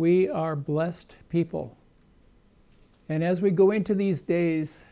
[0.00, 1.76] We are blessed people.
[3.10, 4.86] And as we go into these days,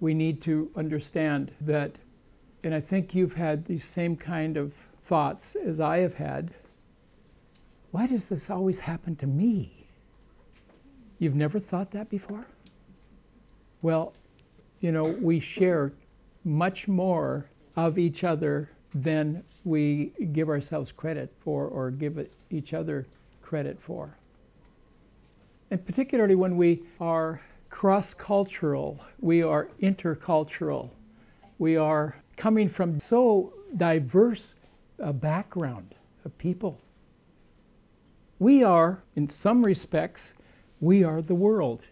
[0.00, 1.92] we need to understand that,
[2.62, 6.50] and I think you've had these same kind of thoughts as I have had.
[7.92, 9.86] Why does this always happen to me?
[11.18, 12.44] You've never thought that before?
[13.80, 14.12] Well,
[14.80, 15.92] you know, we share
[16.44, 17.46] much more
[17.76, 23.06] of each other than we give ourselves credit for or give each other
[23.40, 24.14] credit for.
[25.72, 27.40] And particularly when we are
[27.70, 30.90] cross cultural, we are intercultural,
[31.58, 34.54] we are coming from so diverse
[34.98, 35.94] a background
[36.26, 36.78] of people.
[38.38, 40.34] We are, in some respects,
[40.82, 41.84] we are the world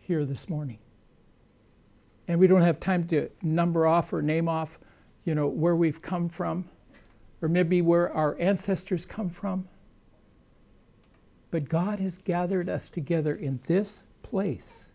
[0.00, 0.78] here this morning.
[2.28, 4.78] And we don't have time to number off or name off,
[5.26, 6.64] you know, where we've come from,
[7.42, 9.68] or maybe where our ancestors come from.
[11.50, 14.90] But God has gathered us together in this place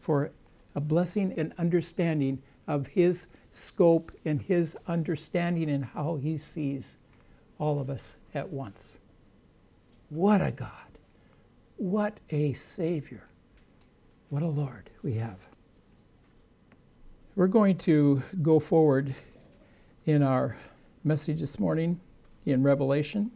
[0.00, 0.30] for
[0.74, 6.98] a blessing and understanding of His scope and His understanding and how He sees
[7.58, 8.98] all of us at once.
[10.10, 10.70] What a God!
[11.76, 13.24] What a Savior!
[14.30, 15.38] What a Lord we have.
[17.34, 19.14] We're going to go forward
[20.06, 20.56] in our
[21.04, 22.00] message this morning
[22.46, 23.30] in Revelation.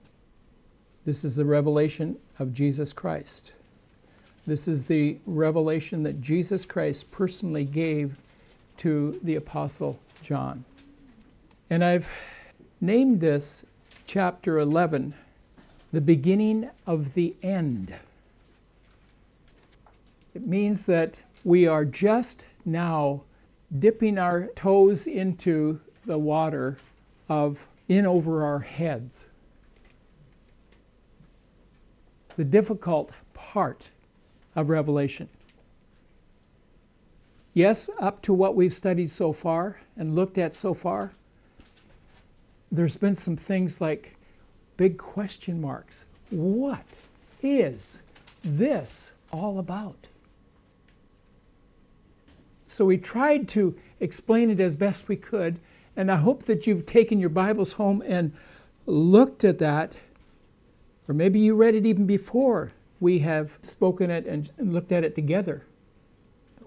[1.11, 3.53] This is the revelation of Jesus Christ.
[4.47, 8.17] This is the revelation that Jesus Christ personally gave
[8.77, 10.65] to the Apostle John.
[11.69, 12.09] And I've
[12.81, 13.67] named this
[14.07, 15.13] chapter 11
[15.93, 17.93] the beginning of the end.
[20.37, 23.21] It means that we are just now
[23.81, 26.77] dipping our toes into the water
[27.29, 29.27] of in over our heads.
[32.41, 33.91] The difficult part
[34.57, 35.29] of Revelation.
[37.53, 41.13] Yes, up to what we've studied so far and looked at so far,
[42.73, 44.17] there's been some things like
[44.79, 46.07] big question marks.
[46.31, 46.87] What
[47.43, 47.99] is
[48.43, 50.07] this all about?
[52.69, 55.61] So we tried to explain it as best we could,
[55.95, 58.33] and I hope that you've taken your Bibles home and
[58.87, 59.95] looked at that,
[61.11, 65.17] or maybe you read it even before we have spoken it and, looked at it
[65.17, 65.65] together.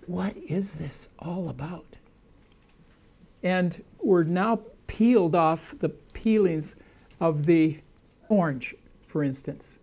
[0.06, 1.86] What is this all about?
[3.42, 6.76] And we're now peeled off the peelings
[7.22, 7.80] of the
[8.28, 8.76] orange,
[9.08, 9.78] for instance,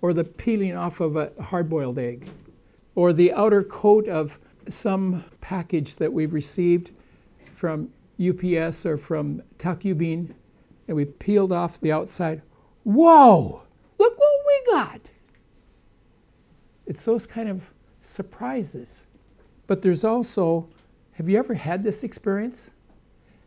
[0.00, 2.26] or the peeling off of a hard boiled egg,
[2.94, 4.38] or the outer coat of
[4.70, 6.92] some package that we've received
[7.54, 10.32] from UPS or from Takubin,
[10.86, 12.40] and we peeled off the outside.
[12.88, 13.60] Whoa!
[13.98, 15.00] Look what we got!
[16.86, 17.62] It's those kind of
[18.00, 19.04] surprises.
[19.66, 20.66] But there's also,
[21.12, 22.70] have you ever had this experience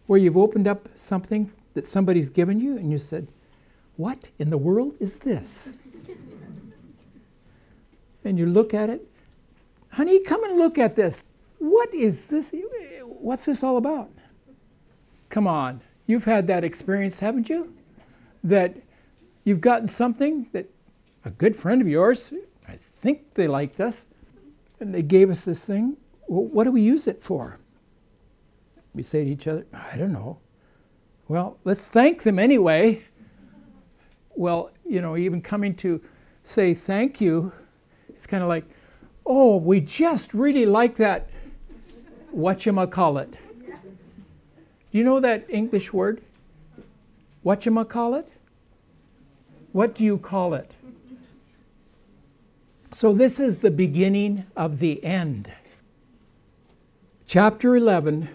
[0.06, 3.28] where you've opened up something that somebody's given you and you said,
[3.98, 5.72] What in the world is this?
[8.24, 9.08] and you look at it,
[9.90, 11.24] honey, come and look at this.
[11.58, 12.54] What is this?
[13.02, 14.12] What's this all about?
[15.30, 17.74] Come on, you've had that experience, haven't you?
[18.44, 18.76] That
[19.44, 20.70] you've gotten something that
[21.26, 22.34] a good friend of yours
[22.68, 24.08] I think they liked us,
[24.80, 25.98] and they gave us this thing.
[26.28, 27.60] Well, what do we use it for?
[28.94, 30.38] We say to each other, I don't know.
[31.28, 33.02] Well, let's thank them anyway.
[34.36, 36.02] Well, you know, even coming to
[36.44, 37.52] say thank you,
[38.10, 38.66] it's kind of like,
[39.26, 41.30] oh, we just really like that
[42.36, 43.32] whatchamacallit.
[43.32, 46.22] Do you know that English word?
[47.46, 48.28] Whatchamacallit?
[49.74, 50.70] What do you call it?
[52.92, 55.50] So, this is the beginning of the end.
[57.26, 58.28] Chapter 11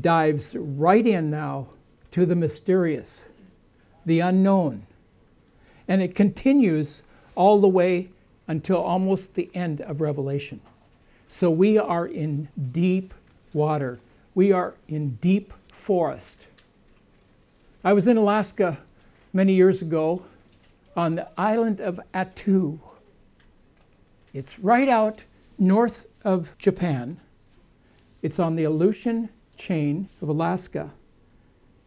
[0.00, 1.66] dives right in now
[2.12, 3.28] to the mysterious,
[4.06, 4.86] the unknown.
[5.88, 7.02] And it continues
[7.34, 8.08] all the way
[8.46, 10.60] until almost the end of Revelation.
[11.28, 13.12] So, we are in deep
[13.52, 13.98] water,
[14.36, 16.46] we are in deep forest.
[17.82, 18.78] I was in Alaska
[19.32, 20.22] many years ago
[20.96, 22.78] on the island of Attu
[24.36, 25.22] it's right out
[25.58, 27.18] north of Japan.
[28.20, 30.92] It's on the Aleutian chain of Alaska.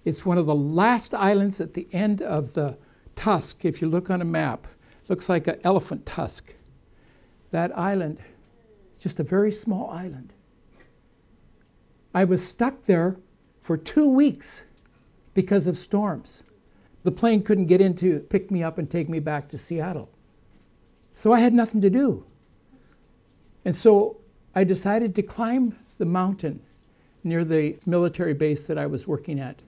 [0.03, 2.75] It's one of the last islands at the end of the
[3.15, 3.65] tusk.
[3.65, 4.65] If you look on a map,
[5.09, 6.55] looks like an elephant tusk.
[7.51, 8.17] That island,
[8.99, 10.33] just a very small island.
[12.15, 13.15] I was stuck there
[13.61, 14.63] for two weeks
[15.35, 16.45] because of storms.
[17.09, 20.11] The plane couldn't get in to pick me up and take me back to Seattle.
[21.13, 22.23] So I had nothing to do.
[23.65, 24.17] And so
[24.53, 26.61] I decided to climb the mountain
[27.23, 29.59] near the military base that I was working at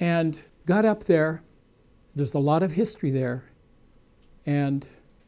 [0.00, 1.42] and got up there.
[2.14, 3.44] There's a lot of history there.
[4.46, 4.86] And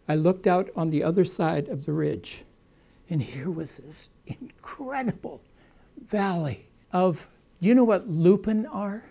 [0.09, 2.47] I looked out on the other side of the ridge,
[3.11, 5.43] and here was this incredible
[6.09, 7.29] valley of,
[7.61, 9.05] do you know what lupin are?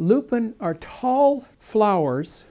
[0.00, 2.44] Lupin are tall flowers,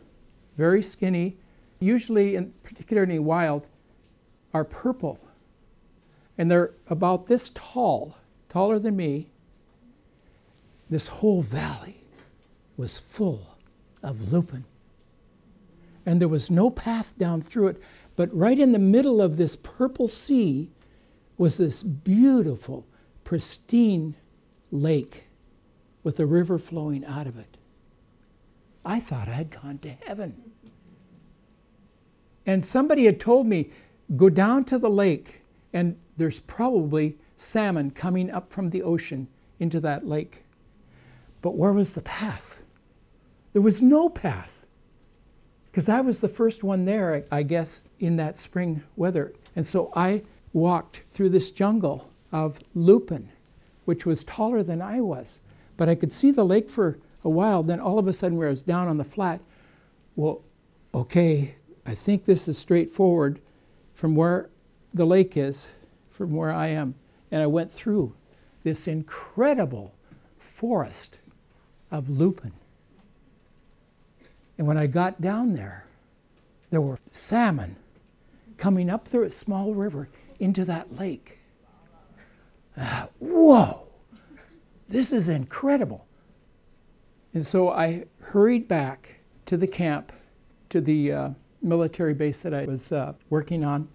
[0.58, 1.38] very skinny,
[1.80, 3.70] usually, and particularly wild,
[4.54, 5.18] are purple.
[6.38, 8.18] And they're about this tall,
[8.50, 9.30] taller than me.
[10.90, 12.04] This whole valley
[12.76, 13.40] was full
[14.04, 14.66] of lupin.
[16.06, 17.82] And there was no path down through it,
[18.18, 20.70] but right in the middle of this purple sea
[21.38, 22.86] was this beautiful,
[23.24, 24.16] pristine
[24.70, 25.27] lake
[26.08, 27.58] with a river flowing out of it.
[28.86, 30.42] I thought I had gone to heaven.
[32.46, 33.72] And somebody had told me,
[34.16, 35.42] go down to the lake,
[35.74, 39.28] and there's probably salmon coming up from the ocean
[39.60, 40.46] into that lake.
[41.42, 42.64] But where was the path?
[43.52, 44.66] There was no path.
[45.66, 49.34] Because I was the first one there, I guess, in that spring weather.
[49.58, 50.24] And so I
[50.54, 53.28] walked through this jungle of lupin,
[53.84, 55.42] which was taller than I was.
[55.78, 57.64] But I could see the lake for a while.
[57.64, 59.40] Then all of a sudden, where I was down on the flat,
[60.16, 60.42] well,
[60.94, 63.40] okay, I think this is straightforward
[63.94, 64.50] from where
[64.94, 65.70] the lake is,
[66.10, 66.96] from where I am.
[67.32, 68.14] And I went through
[68.64, 69.94] this incredible
[70.40, 71.18] forest
[71.92, 72.52] of lupin.
[74.58, 75.86] And when I got down there,
[76.72, 77.76] there were salmon
[78.58, 80.10] coming up through a small river
[80.40, 81.38] into that lake.
[82.76, 83.87] Uh, whoa,
[84.90, 86.08] this is incredible.
[87.34, 90.12] And so I hurried back to the camp,
[90.70, 91.30] to the uh,
[91.62, 93.88] military base that I was uh, working on,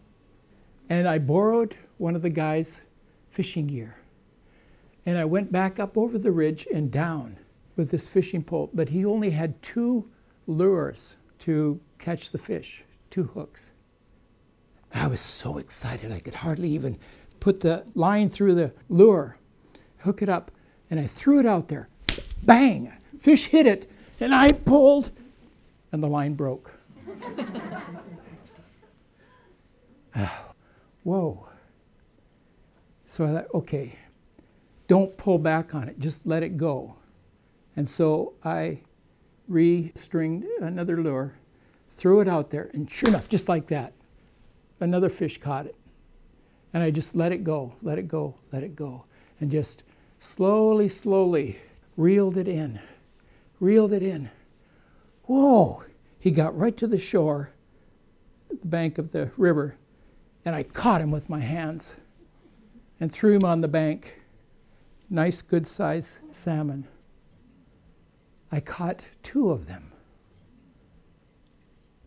[0.89, 2.83] and I borrowed one of the guys'
[3.31, 3.97] fishing gear.
[5.07, 7.37] And I went back up over the ridge and down
[7.77, 10.09] with this fishing pole, but he only had two
[10.47, 13.73] lures to catch the fish, two hooks.
[14.93, 16.97] I was so excited I could hardly even
[17.41, 19.37] put the line through the lure,
[19.99, 20.51] hook it up,
[20.93, 21.89] and I threw it out there.
[22.45, 22.93] Bang!
[23.19, 23.91] Fish hit it,
[24.21, 25.11] and I pulled,
[25.91, 26.71] and the line broke.
[31.03, 31.49] Whoa.
[33.07, 33.99] So I thought, okay,
[34.87, 36.95] don't pull back on it, just let it go.
[37.77, 38.79] And so I
[39.51, 41.33] restringed another lure,
[41.89, 43.95] threw it out there, and sure enough, just like that,
[44.81, 45.77] another fish caught it.
[46.75, 49.05] And I just let it go, let it go, let it go,
[49.41, 49.85] and just
[50.23, 51.59] slowly, slowly
[51.97, 52.79] reeled it in,
[53.61, 54.31] reeled it in.
[55.25, 55.83] Whoa!
[56.21, 57.51] He got right to the shore,
[58.49, 59.75] the bank of the river,
[60.45, 61.95] and I caught him with my hands
[63.01, 64.21] and threw him on the bank.
[65.11, 66.87] Nice, good sized salmon.
[68.53, 69.91] I caught two of them.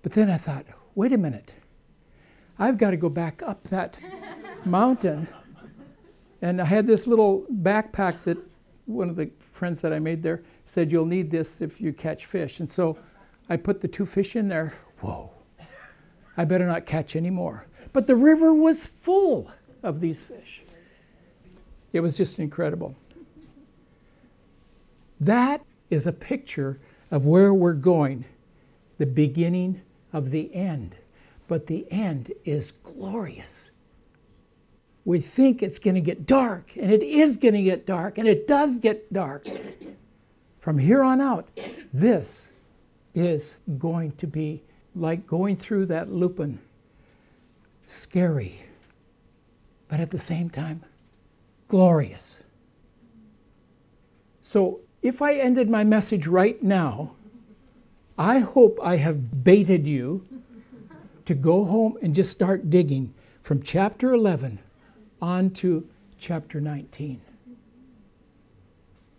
[0.02, 0.66] But then I thought,
[0.96, 1.54] wait a minute.
[2.58, 3.98] I've got to go back up that
[4.64, 5.28] mountain.
[6.46, 8.38] And I had this little backpack that
[8.86, 12.28] one of the friends that I made there said, You'll need this if you catch
[12.28, 12.60] fish.
[12.60, 13.00] And so
[13.50, 14.72] I put the two fish in there.
[15.00, 15.32] Whoa,
[16.38, 17.66] I better not catch any more.
[17.94, 20.62] But the river was full of these fish.
[21.94, 22.96] It was just incredible.
[25.20, 28.24] That is a picture of where we're going,
[29.00, 29.82] the beginning
[30.14, 30.96] of the end.
[31.48, 33.72] But the end is glorious.
[35.06, 38.28] We think it's going to get dark, and it is going to get dark, and
[38.28, 39.48] it does get dark.
[40.60, 41.48] From here on out,
[41.94, 42.48] this
[43.14, 44.64] is going to be
[44.96, 46.58] like going through that lupin,
[47.86, 48.60] scary,
[49.88, 50.84] but at the same time,
[51.68, 52.42] glorious.
[54.42, 57.14] So if I ended my message right now,
[58.18, 60.26] I hope I have baited you
[61.26, 64.60] to go home and just start digging from chapter 11
[65.26, 65.84] on to
[66.20, 67.20] chapter 19.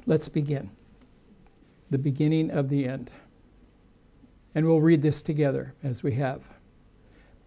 [0.06, 0.70] Let's begin.
[1.90, 3.10] The beginning of the end.
[4.54, 6.42] And we'll read this together as we have.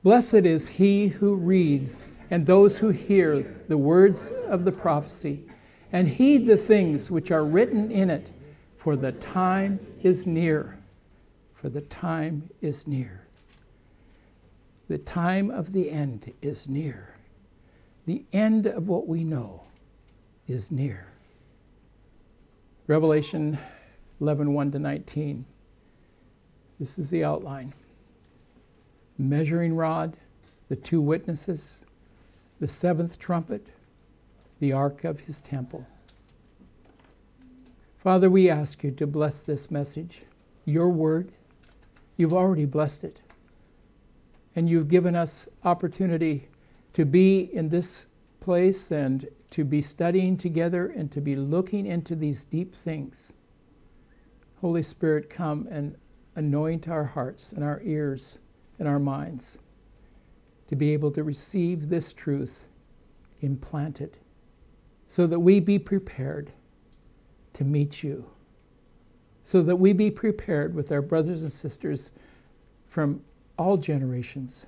[0.04, 5.42] Blessed is he who reads and those who hear the words of the prophecy
[5.94, 8.30] and heed the things which are written in it,
[8.76, 10.78] for the time is near.
[11.54, 13.26] For the time is near.
[14.90, 17.19] The time of the end is near.
[18.10, 19.62] The end of what we know
[20.48, 21.06] is near.
[22.88, 23.56] Revelation
[24.20, 25.46] 11 1 to 19.
[26.80, 27.72] This is the outline.
[29.20, 30.18] measuring rod,
[30.70, 31.86] the two witnesses,
[32.60, 33.68] the seventh trumpet,
[34.60, 35.86] the ark of his temple.
[38.00, 40.24] Father, we ask you to bless this message,
[40.66, 41.32] your word.
[42.18, 43.22] You've already blessed it.
[44.56, 46.48] And you've given us opportunity
[47.00, 48.08] to be in this
[48.42, 53.32] place and to be studying together and to be looking into these deep things.
[54.60, 55.96] Holy Spirit, come and
[56.36, 58.40] anoint our hearts and our ears
[58.80, 59.60] and our minds
[60.68, 62.68] to be able to receive this truth
[63.40, 64.18] implanted
[65.08, 66.52] so that we be prepared
[67.54, 68.30] to meet you,
[69.42, 72.12] so that we be prepared with our brothers and sisters
[72.90, 73.22] from
[73.58, 74.66] all generations,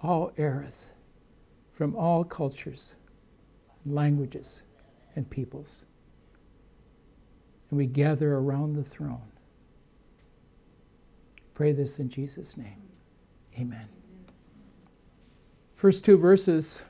[0.00, 0.92] all eras,
[1.74, 2.94] from all cultures,
[3.84, 4.62] languages,
[5.16, 5.84] and peoples.
[7.70, 9.20] And we gather around the throne.
[11.54, 12.82] Pray this in Jesus' name.
[13.58, 13.88] Amen.
[15.76, 16.82] First two verses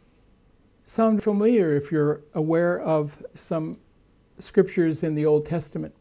[0.85, 3.79] sound familiar if you're aware of some
[4.39, 5.95] scriptures in the Old Testament.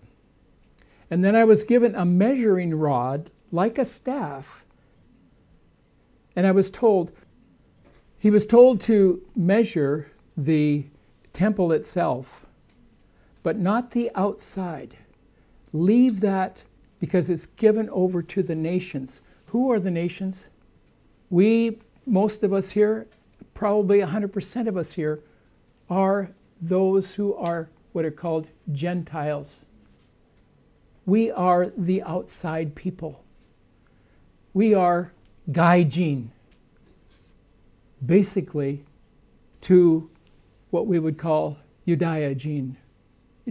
[1.10, 4.66] And then I was given a measuring rod like a staff.
[6.36, 7.12] And I was told,
[8.24, 10.82] he was told to measure the
[11.34, 12.46] temple itself,
[13.44, 14.96] but not the outside.
[15.74, 16.64] Leave that
[17.02, 19.20] because it's given over to the nations.
[19.48, 20.48] Who are the nations?
[21.32, 23.08] We, most of us here,
[23.56, 25.20] probably 100% of us here,
[25.90, 26.30] are
[26.62, 29.66] those who are what are called Gentiles.
[31.06, 33.22] We are the outside people.
[34.54, 35.12] We are
[35.52, 36.30] gaijin,
[38.06, 38.84] basically
[39.62, 40.10] to
[40.72, 41.58] what we would call
[41.88, 42.76] Judaizin,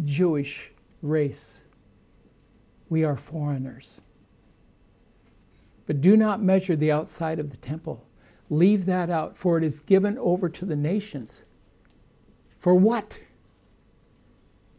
[0.05, 1.61] Jewish race.
[2.89, 4.01] We are foreigners.
[5.87, 8.05] But do not measure the outside of the temple.
[8.51, 11.45] Leave that out, for it is given over to the nations.
[12.59, 13.19] For what?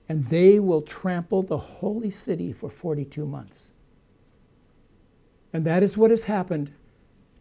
[0.09, 3.71] and they will trample the holy city for 42 months.
[5.53, 6.71] And that is what has happened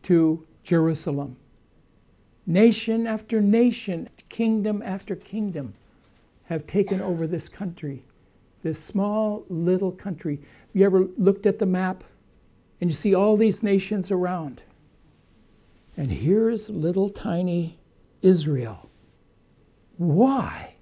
[0.04, 1.36] to Jerusalem.
[2.46, 5.74] Nation after nation, kingdom after kingdom
[6.44, 8.02] have taken over this country,
[8.62, 10.40] this small little country.
[10.72, 12.04] You ever looked at the map
[12.80, 14.62] and you see all these nations around?
[15.96, 17.78] And here's little tiny
[18.22, 18.90] Israel.
[19.96, 20.72] Why?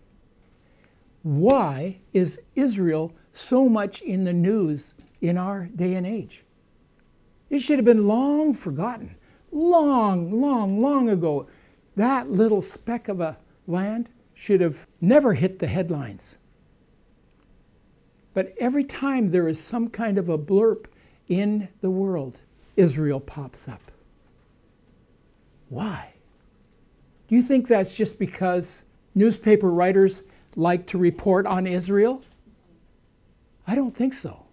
[1.23, 6.45] why is Israel so much in the news in our day and age?
[7.51, 9.15] It should have been long forgotten.
[9.53, 11.47] Long, long, long ago.
[11.97, 16.39] That little speck of a land should have never hit the headlines.
[18.33, 20.87] But every time there is some kind of a blurb
[21.29, 22.41] in the world,
[22.77, 23.83] Israel pops up.
[25.69, 26.13] Why?
[27.29, 28.83] Do you think that's just because
[29.15, 30.23] newspaper writers
[30.57, 32.23] like to report on Israel?
[33.67, 34.45] I don't think so.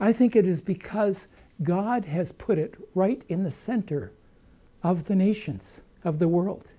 [0.00, 1.28] I think it is because
[1.62, 4.12] God has put it right in the center
[4.82, 6.70] of the nations of the world.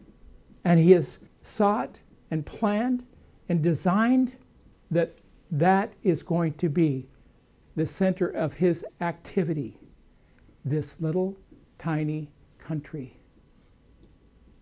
[0.64, 2.00] And He has sought
[2.32, 3.04] and planned
[3.50, 4.38] and designed
[4.92, 5.16] that
[5.52, 7.08] that is going to be
[7.76, 9.78] the center of His activity.
[10.66, 11.36] This little
[11.78, 13.18] tiny country,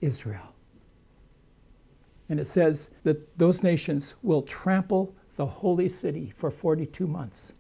[0.01, 0.53] Israel.
[2.29, 7.53] And it says that those nations will trample the holy city for 42 months.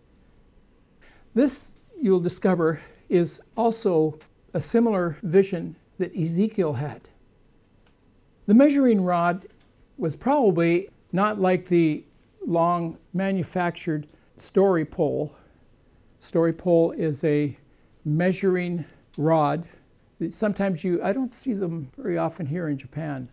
[1.33, 4.17] This, you'll discover, is also
[4.53, 7.01] a similar vision that Ezekiel had.
[8.45, 9.47] The measuring rod
[9.97, 12.03] was probably not like the
[12.45, 15.35] long manufactured story pole.
[16.19, 17.57] Story pole is a
[18.05, 18.85] measuring
[19.17, 19.67] rod.
[20.29, 23.27] Sometimes you, I don't see them very often here in Japan.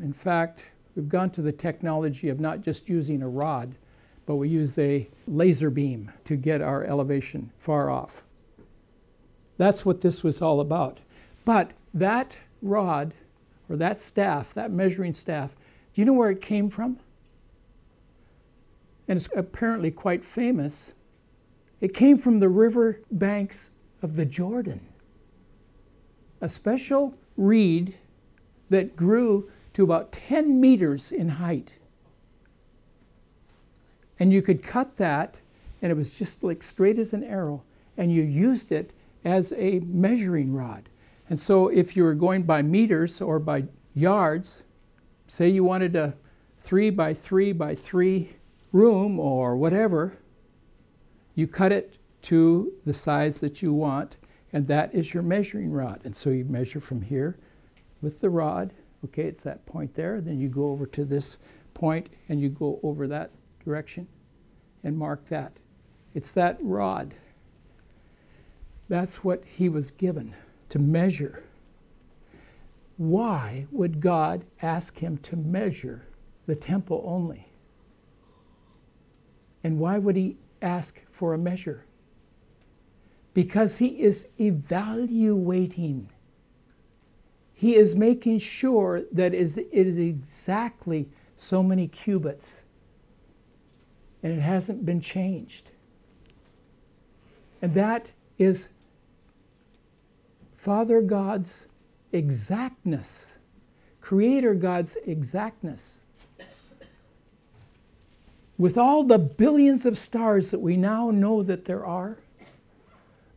[0.00, 3.74] In fact, we've gone to the technology of not just using a rod,
[4.26, 8.24] but we use a laser beam to get our elevation far off.
[9.58, 10.98] That's what this was all about.
[11.44, 13.14] But that rod,
[13.68, 15.54] or that staff, that measuring staff,
[15.92, 16.98] do you know where it came from?
[19.06, 20.92] And it's apparently quite famous.
[21.80, 23.70] It came from the river banks
[24.02, 24.80] of the Jordan.
[26.40, 27.94] A special reed
[28.70, 31.74] that grew to about 10 meters in height.
[34.20, 35.38] And you could cut that,
[35.82, 37.62] and it was just like straight as an arrow,
[37.96, 38.92] and you used it
[39.24, 40.88] as a measuring rod.
[41.30, 44.62] And so if you were going by meters or by yards,
[45.26, 46.14] say you wanted a
[46.58, 48.28] three by three by three
[48.72, 50.16] room or whatever,
[51.34, 54.16] you cut it to the size that you want,
[54.54, 56.00] And that is your measuring rod.
[56.04, 57.36] And so you measure from here
[58.02, 58.72] with the rod.
[59.04, 60.20] Okay, it's that point there.
[60.20, 61.38] Then you go over to this
[61.74, 63.32] point and you go over that
[63.64, 64.06] direction
[64.82, 65.52] and mark that.
[66.14, 67.14] It's that rod.
[68.88, 70.34] That's what he was given
[70.68, 71.42] to measure.
[72.96, 76.06] Why would God ask him to measure
[76.46, 77.48] the temple only?
[79.64, 81.84] And why would he ask for a measure?
[83.32, 86.08] Because he is evaluating.
[87.54, 92.63] He is making sure that it is exactly so many cubits
[94.24, 95.68] and it hasn't been changed.
[97.62, 98.68] And that is
[100.56, 101.66] Father God's
[102.12, 103.36] exactness,
[104.00, 106.00] Creator God's exactness.
[108.56, 112.16] With all the billions of stars that we now know that there are,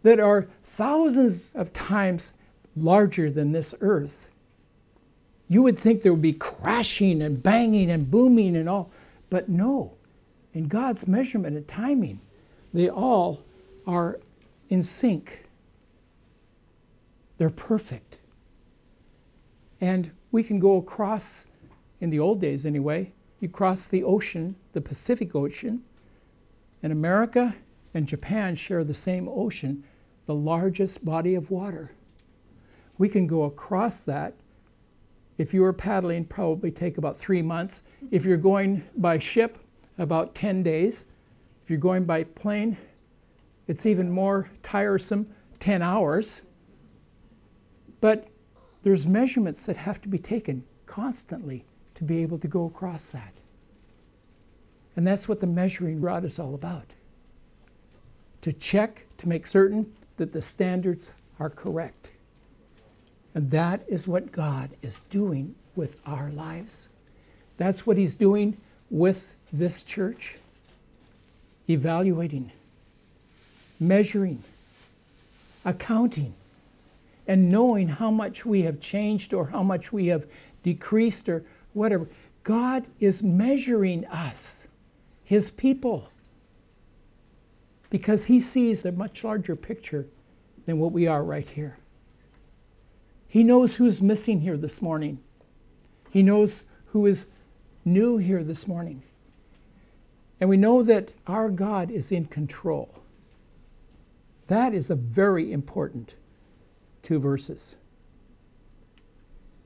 [0.04, 2.32] that are thousands of times
[2.78, 4.30] larger than this earth,
[5.50, 8.90] you would think there would be crashing and banging and booming and all,
[9.30, 9.97] but no.
[10.58, 12.20] In God's measurement and timing,
[12.74, 13.44] they all
[13.86, 14.20] are
[14.70, 15.46] in sync.
[17.38, 18.18] They're perfect.
[19.82, 21.46] And we can go across,
[22.02, 25.84] in the old days anyway, you cross the ocean, the Pacific Ocean,
[26.82, 27.56] and America
[27.94, 29.84] and Japan share the same ocean,
[30.26, 31.92] the largest body of water.
[32.98, 34.34] We can go across that.
[35.38, 37.84] If you were paddling, probably take about three months.
[38.10, 39.60] If you're going by ship,
[39.98, 41.06] about 10 days.
[41.64, 42.78] If you're going by plane,
[43.68, 45.28] it's even more tiresome
[45.60, 46.42] 10 hours.
[48.00, 48.28] But
[48.84, 53.34] there's measurements that have to be taken constantly to be able to go across that.
[54.96, 56.86] And that's what the measuring rod is all about
[58.42, 62.12] to check, to make certain that the standards are correct.
[63.36, 66.90] And that is what God is doing with our lives.
[67.58, 68.56] That's what He's doing
[68.90, 70.38] with this church,
[71.70, 72.52] evaluating,
[73.80, 74.42] measuring,
[75.66, 76.34] accounting,
[77.28, 80.26] and knowing how much we have changed or how much we have
[80.64, 82.08] decreased or whatever.
[82.44, 84.68] God is measuring us,
[85.26, 86.10] His people,
[87.90, 90.06] because He sees a much larger picture
[90.66, 91.78] than what we are right here.
[93.28, 95.20] He knows who's missing here this morning.
[96.12, 97.26] He knows who is
[97.88, 99.02] new here this morning.
[100.40, 102.90] And we know that our God is in control.
[104.48, 106.16] That is a very important
[107.02, 107.76] two verses.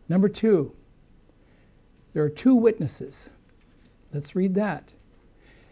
[0.07, 0.71] Number two,
[2.13, 3.29] there are two witnesses.
[4.13, 4.91] Let's read that.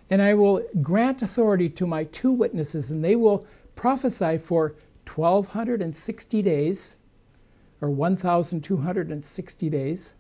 [0.10, 4.76] And I will grant authority to my two witnesses, and they will prophesy for
[5.14, 6.94] 1260 days,
[7.82, 10.14] or 1260 days,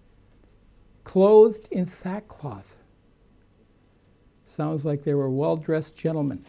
[1.09, 2.77] clothed in sackcloth.
[4.45, 6.45] Sounds like they were well dressed gentlemen.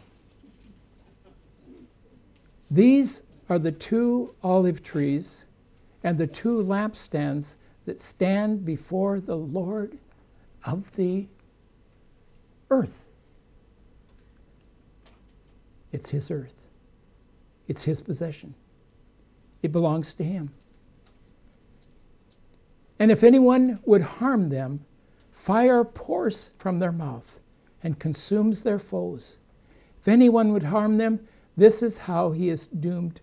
[2.70, 5.46] These are the two olive trees
[6.04, 7.54] and the two lampstands
[7.86, 9.96] that stand before the Lord
[10.66, 11.26] of the
[12.68, 13.06] earth.
[15.90, 16.68] It's His earth,
[17.66, 18.52] it's His possession,
[19.62, 20.50] it belongs to Him.
[23.00, 24.84] And if anyone would harm them,
[25.30, 27.40] fire pours from their mouth
[27.82, 29.38] and consumes their foes.
[30.02, 33.22] If anyone would harm them, this is how he is doomed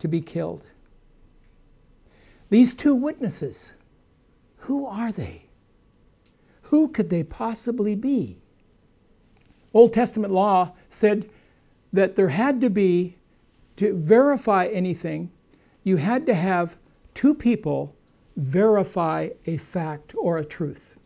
[0.00, 0.66] to be killed.
[2.50, 3.72] These two witnesses,
[4.58, 5.44] who are they?
[6.62, 8.36] Who could they possibly be?
[9.72, 11.30] Old Testament law said
[11.94, 13.16] that there had to be,
[13.76, 15.30] to verify anything,
[15.82, 16.76] you had to have
[17.14, 17.94] two people
[18.38, 20.96] verify a fact or a truth.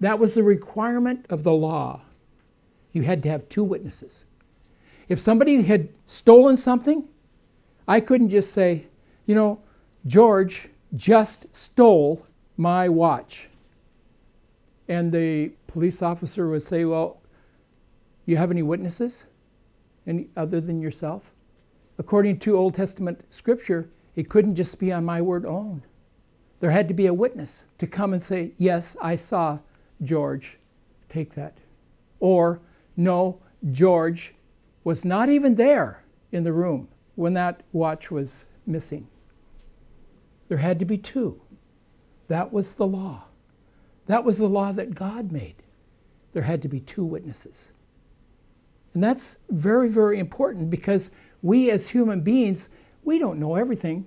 [0.00, 2.02] That was the requirement of the law.
[2.92, 4.24] You had to have two witnesses.
[5.08, 7.04] If somebody had stolen something,
[7.86, 8.86] I couldn't just say,
[9.26, 9.60] you know,
[10.06, 12.26] George just stole
[12.56, 13.48] my watch.
[14.88, 17.20] And the police officer would say, well,
[18.26, 19.24] you have any witnesses?
[20.06, 21.32] Any other than yourself?
[21.98, 25.82] According to Old Testament scripture, it couldn't just be on my word alone.
[26.60, 29.58] There had to be a witness to come and say, Yes, I saw
[30.02, 30.58] George,
[31.08, 31.58] take that.
[32.20, 32.60] Or,
[32.96, 33.38] no,
[33.70, 34.34] George
[34.82, 39.06] was not even there in the room when that watch was missing.
[40.48, 41.40] There had to be two.
[42.28, 43.24] That was the law.
[44.06, 45.62] That was the law that God made.
[46.32, 47.70] There had to be two witnesses.
[48.94, 51.10] And that's very, very important because
[51.42, 52.68] we as human beings,
[53.04, 54.06] We don't know everything.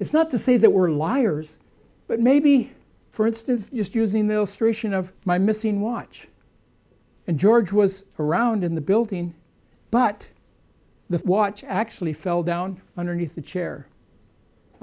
[0.00, 1.58] It's not to say that we're liars,
[2.06, 2.72] but maybe,
[3.12, 6.28] for instance, just using the illustration of my missing watch.
[7.26, 9.34] And George was around in the building,
[9.90, 10.28] but
[11.10, 13.86] the watch actually fell down underneath the chair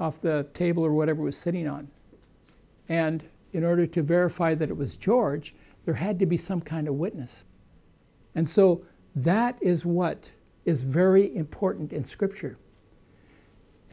[0.00, 1.88] off the table or whatever it was sitting on.
[2.88, 5.54] And in order to verify that it was George,
[5.84, 7.46] there had to be some kind of witness.
[8.34, 8.82] And so
[9.16, 10.30] that is what
[10.64, 12.56] is very important in Scripture.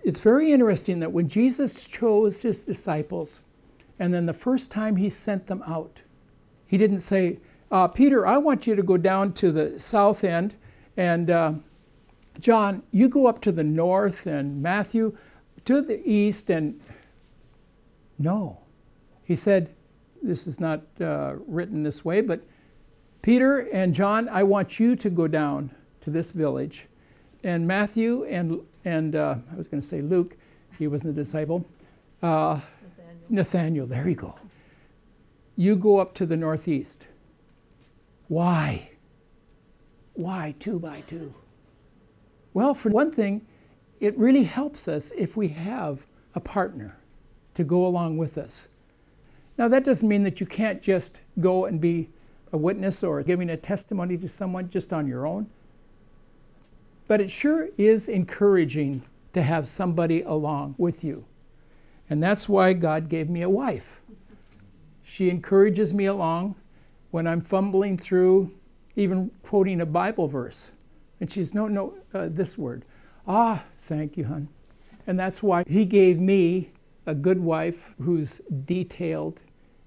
[0.04, 3.42] It's very interesting that when Jesus chose his disciples,
[4.00, 6.02] and then the first time he sent them out,
[6.68, 7.40] he didn't say,
[7.72, 10.56] uh, Peter, I want you to go down to the south end,
[10.98, 11.54] and uh,
[12.40, 15.16] John, you go up to the north, and Matthew
[15.66, 16.80] to the east, and
[18.18, 18.58] no.
[19.24, 19.70] He said,
[20.22, 22.42] this is not uh, written this way, but
[23.22, 25.70] Peter and John, I want you to go down
[26.02, 26.88] to this village.
[27.44, 30.36] And Matthew and, and uh, I was going to say Luke,
[30.78, 31.66] he wasn't a disciple.
[32.22, 33.26] Uh, Nathaniel.
[33.30, 34.36] Nathaniel, there you go.
[35.56, 37.06] You go up to the northeast.
[38.28, 38.90] Why?
[40.14, 41.34] Why two by two?
[42.54, 43.42] Well, for one thing,
[44.00, 46.96] it really helps us if we have a partner
[47.56, 48.68] to go along with us.
[49.58, 52.10] Now, that doesn't mean that you can't just go and be
[52.54, 55.48] a witness or giving a testimony to someone just on your own.
[57.10, 59.02] But it sure is encouraging
[59.34, 61.26] to have somebody along with you.
[62.12, 64.00] And that's why God gave me a wife.
[65.02, 66.54] She encourages me along
[67.10, 68.52] when I'm fumbling through,
[68.96, 70.70] even quoting a Bible verse.
[71.20, 72.86] And she's, no, no, uh, this word.
[73.28, 74.48] Ah, thank you, hon.
[75.08, 76.70] And that's why He gave me
[77.08, 79.40] a good wife who's detailed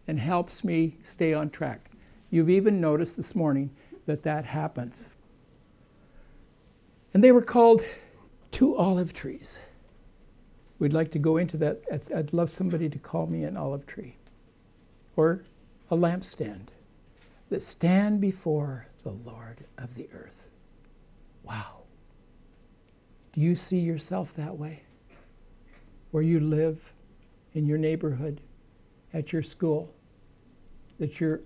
[0.09, 1.93] and helps me stay on track.
[2.31, 3.71] You've even noticed this morning
[4.07, 5.09] that that happens.
[7.15, 7.83] And they were called
[8.51, 9.59] two olive trees.
[10.79, 11.83] We'd like to go into that.
[12.15, 14.17] I'd love somebody to call me an olive tree
[15.17, 15.45] or
[15.91, 16.69] a lampstand
[17.51, 20.49] that stand before the Lord of the earth.
[21.45, 21.83] Wow.
[23.33, 24.83] Do you see yourself that way?
[26.11, 26.93] Where you live,
[27.55, 28.41] in your neighborhood,
[29.13, 29.93] at your school,
[30.99, 31.41] that you're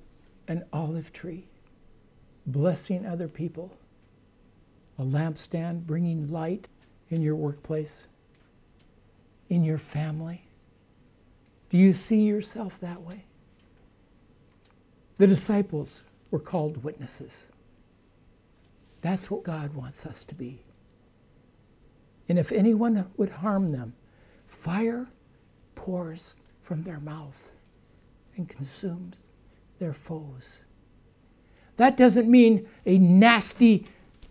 [0.49, 1.47] an olive tree,
[2.47, 3.73] blessing other people,
[4.99, 6.69] a lampstand bringing light
[7.11, 8.05] in your workplace,
[9.49, 10.43] in your family?
[11.71, 13.25] Do you see yourself that way?
[15.19, 17.47] The disciples were called witnesses.
[19.01, 20.61] That's what God wants us to be.
[22.29, 23.95] And if anyone would harm them,
[24.47, 25.07] fire
[25.75, 27.51] pours from their mouth
[28.37, 29.29] and consumes
[29.79, 30.61] their foes.
[31.77, 33.87] That doesn't mean a nasty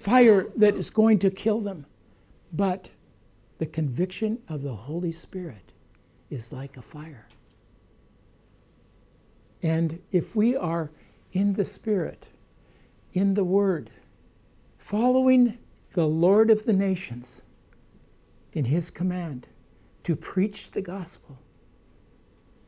[0.06, 1.86] fire that is going to kill them,
[2.54, 2.90] but
[3.58, 5.72] the conviction of the Holy Spirit
[6.30, 7.28] is like a fire.
[9.64, 10.90] And if we are
[11.34, 12.26] in the Spirit,
[13.14, 13.90] in the Word,
[14.78, 15.58] following
[15.94, 17.42] the Lord of the nations
[18.54, 19.48] in His command
[20.04, 21.38] to preach the gospel,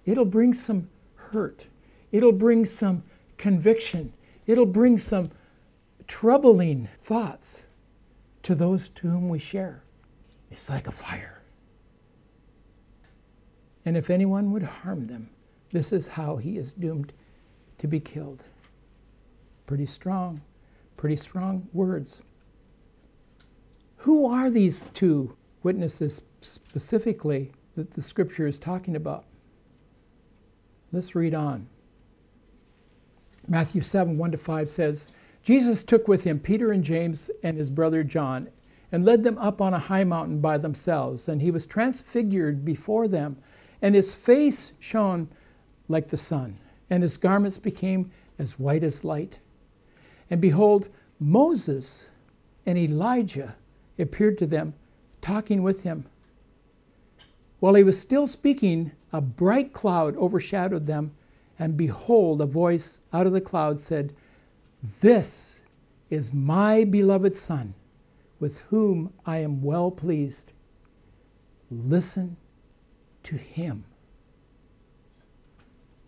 [0.06, 1.68] it'll bring some hurt
[2.12, 3.04] It'll bring some
[3.38, 4.14] conviction.
[4.46, 5.30] It'll bring some
[6.08, 7.64] troubling thoughts
[8.44, 9.84] to those to whom we share.
[10.50, 11.42] It's like a fire.
[13.86, 15.30] And if anyone would harm them,
[15.72, 17.14] this is how he is doomed
[17.78, 18.44] to be killed.
[19.66, 20.42] Pretty strong,
[20.96, 22.24] pretty strong words.
[23.98, 29.26] Who are these two witnesses specifically that the scripture is talking about?
[30.92, 31.68] Let's read on.
[33.48, 35.10] Matthew 7 1 to 5 says,
[35.48, 38.50] Jesus took with him Peter and James and his brother John
[38.92, 41.30] and led them up on a high mountain by themselves.
[41.30, 43.38] And he was transfigured before them,
[43.82, 45.30] and his face shone
[45.88, 46.58] like the sun,
[46.90, 49.40] and his garments became as white as light.
[50.30, 52.10] And behold, Moses
[52.66, 53.56] and Elijah
[53.98, 54.74] appeared to them,
[55.22, 56.04] talking with him.
[57.62, 61.12] While he was still speaking, a bright cloud overshadowed them
[61.58, 64.14] and behold, a voice out of the cloud said,
[65.00, 65.62] This
[66.10, 67.74] is my beloved Son,
[68.40, 70.54] with whom I am well pleased.
[71.70, 72.38] Listen
[73.24, 73.84] to him.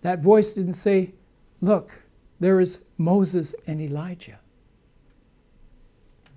[0.02, 1.14] That voice didn't say,
[1.62, 1.92] Look,
[2.40, 4.40] there is Moses and Elijah.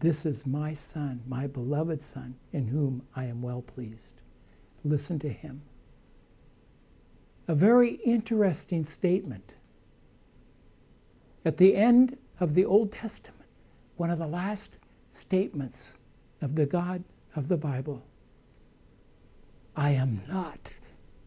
[0.00, 4.14] This is my son, my beloved son, in whom I am well pleased.
[4.84, 5.62] Listen to him
[7.48, 9.52] a very interesting statement.
[11.44, 13.46] At the end of the Old Testament,
[13.98, 14.70] one of the last
[15.12, 15.94] statements
[16.40, 17.04] of the God
[17.36, 18.02] of the Bible,
[19.76, 20.58] I am not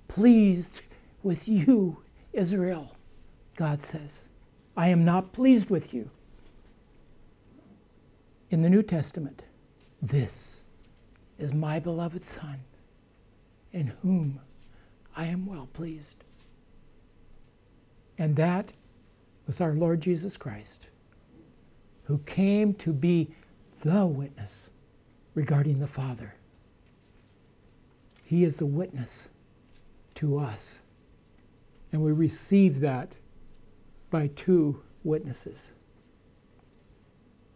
[0.09, 0.81] pleased
[1.23, 1.95] with you,
[2.33, 2.91] Israel,
[3.55, 4.27] God says.
[4.75, 6.09] I am not pleased with you.
[8.49, 9.41] In the New Testament,
[10.01, 10.65] this
[11.39, 12.59] is my beloved Son,
[13.71, 14.37] in whom
[15.15, 16.25] I am well pleased.
[18.17, 18.69] And that
[19.47, 20.87] was our Lord Jesus Christ,
[22.05, 23.29] who came to be
[23.81, 24.69] the witness
[25.33, 26.33] regarding the Father.
[28.23, 29.29] He is the witness
[30.15, 30.79] to us.
[31.91, 33.11] And we receive that
[34.09, 35.71] by two witnesses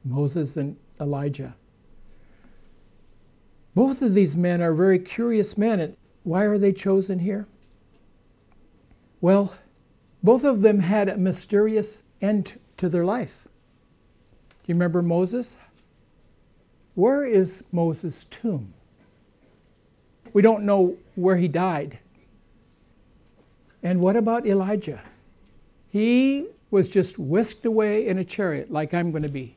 [0.05, 1.55] Moses and Elijah.
[3.75, 5.79] Both of these men are very curious men.
[5.79, 7.47] And why are they chosen here?
[9.21, 9.53] Well,
[10.23, 13.48] both of them had a mysterious end to their life.
[14.69, 15.58] You remember Moses?
[16.93, 18.71] Where is Moses' tomb?
[20.34, 21.97] We don't know where he died.
[23.82, 25.01] And what about Elijah?
[25.89, 29.55] He was just whisked away in a chariot like I'm going to be.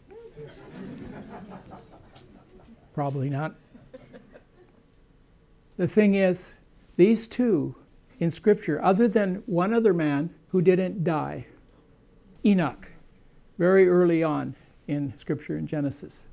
[2.94, 3.55] Probably not.
[5.77, 6.55] The thing is,
[6.96, 7.75] these two
[8.20, 11.44] in Scripture, other than one other man who didn't die,
[12.46, 12.88] Enoch,
[13.59, 14.55] very early on
[14.88, 16.27] in Scripture in Genesis.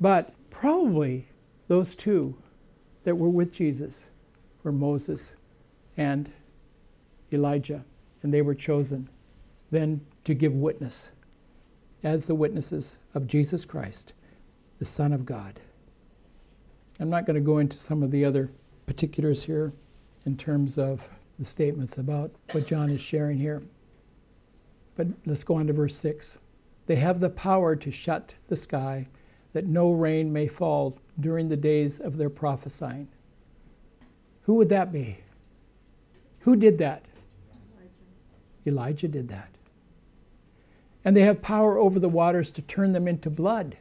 [0.00, 1.26] But probably
[1.68, 2.34] those two
[3.04, 4.06] that were with Jesus
[4.62, 5.36] were Moses
[5.96, 6.30] and
[7.32, 7.84] Elijah,
[8.22, 9.08] and they were chosen
[9.70, 11.10] then to give witness
[12.02, 14.12] as the witnesses of Jesus Christ,
[14.78, 15.58] the Son of God.
[17.00, 18.50] I'm not going to go into some of the other
[18.86, 19.72] particulars here
[20.24, 23.62] in terms of the statements about what John is sharing here.
[24.96, 26.38] But let's go on to verse 6.
[26.86, 29.08] They have the power to shut the sky
[29.52, 33.08] that no rain may fall during the days of their prophesying.
[34.42, 35.18] Who would that be?
[36.40, 37.02] Who did that?
[37.50, 37.90] Elijah,
[38.66, 39.48] Elijah did that.
[41.04, 43.76] And they have power over the waters to turn them into blood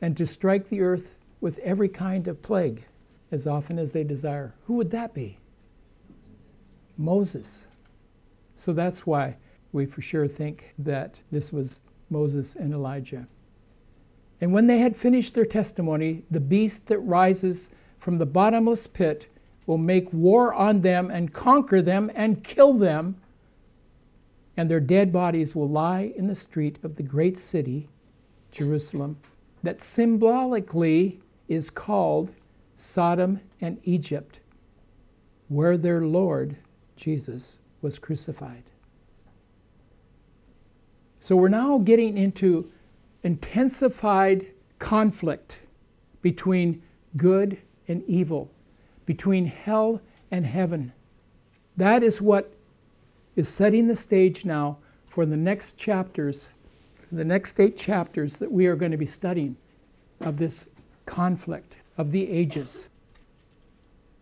[0.00, 2.84] and to strike the earth with every kind of plague
[3.30, 4.54] as often as they desire.
[4.66, 5.38] Who would that be?
[6.96, 7.66] Moses.
[8.54, 9.36] So that's why
[9.72, 13.26] we for sure think that this was Moses and Elijah.
[14.40, 19.26] And when they had finished their testimony, the beast that rises from the bottomless pit
[19.66, 23.16] will make war on them and conquer them and kill them,
[24.56, 27.88] and their dead bodies will lie in the street of the great city,
[28.50, 29.16] Jerusalem,
[29.62, 32.32] that symbolically is called
[32.76, 34.40] Sodom and Egypt,
[35.48, 36.56] where their Lord
[36.96, 38.64] Jesus was crucified.
[41.24, 42.70] So we're now getting into
[43.22, 44.46] intensified
[44.78, 45.56] conflict
[46.20, 46.82] between
[47.16, 47.56] good
[47.88, 48.50] and evil,
[49.06, 50.92] between hell and heaven.
[51.78, 52.52] That is what
[53.36, 56.50] is setting the stage now for the next chapters,
[57.10, 59.56] the next eight chapters that we are going to be studying
[60.20, 60.68] of this
[61.06, 62.90] conflict of the ages.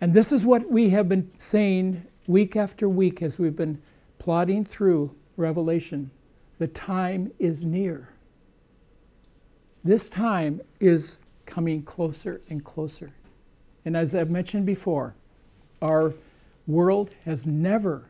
[0.00, 3.82] And this is what we have been saying week after week as we've been
[4.20, 6.08] plodding through Revelation.
[6.62, 8.08] The time is near.
[9.82, 13.12] This time is coming closer and closer.
[13.84, 15.12] And as I've mentioned before,
[15.82, 16.14] our
[16.68, 18.04] world has never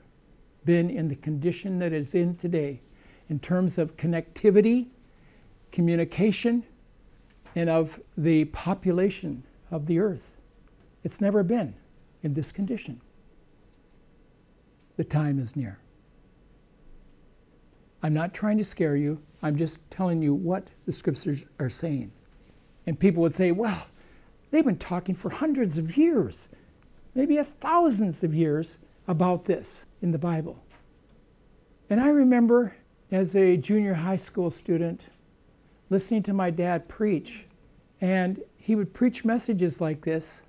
[0.66, 2.78] been in the condition that it's in today
[3.30, 4.88] in terms of connectivity,
[5.70, 6.62] communication,
[7.56, 10.36] and of the population of the earth.
[11.04, 11.74] It's never been
[12.22, 13.00] in this condition.
[14.98, 15.78] The time is near.
[18.02, 19.20] I'm not trying to scare you.
[19.42, 22.10] I'm just telling you what the scriptures are saying.
[22.86, 23.86] And people would say, well,
[24.50, 26.48] they've been talking for hundreds of years,
[27.14, 30.58] maybe a thousands of years about this in the Bible.
[31.90, 32.74] And I remember
[33.12, 35.02] as a junior high school student
[35.90, 37.44] listening to my dad preach,
[38.00, 40.42] and he would preach messages like this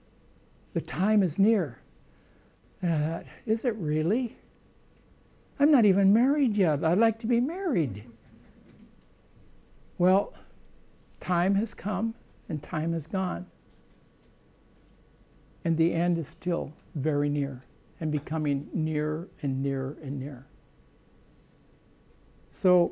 [0.74, 1.78] The time is near.
[2.82, 4.36] And I thought, is it really?
[5.63, 6.84] I'm not even married yet.
[6.84, 8.04] I'd like to be married.
[9.97, 10.34] Well,
[11.21, 12.13] time has come
[12.49, 13.45] and time has gone.
[15.63, 17.63] And the end is still very near
[18.02, 20.45] and becoming nearer and nearer and nearer.
[22.52, 22.91] So,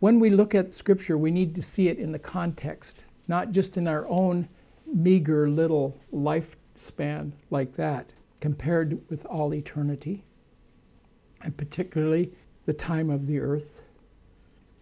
[0.00, 2.96] when we look at Scripture, we need to see it in the context,
[3.28, 4.48] not just in our own
[4.92, 10.24] meager little lifespan like that, compared with all eternity
[11.42, 12.32] and particularly
[12.66, 13.82] the time of the earth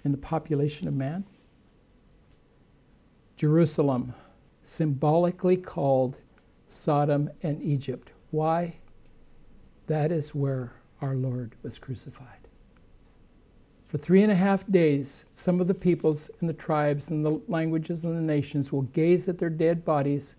[0.04, 1.24] and the population of man.
[3.36, 4.14] Jerusalem,
[4.62, 6.18] symbolically called
[6.68, 8.12] Sodom, and Egypt.
[8.30, 8.74] Why?
[9.86, 12.48] That is where our Lord was crucified.
[13.86, 17.40] For three and a half days, some of the peoples and the tribes and the
[17.46, 20.36] languages and the nations will gaze at their dead bodies